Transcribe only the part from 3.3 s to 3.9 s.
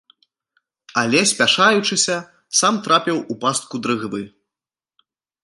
у пастку